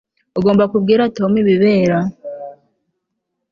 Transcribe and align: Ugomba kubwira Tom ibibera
Ugomba 0.37 0.63
kubwira 0.71 1.03
Tom 1.17 1.31
ibibera 1.41 1.99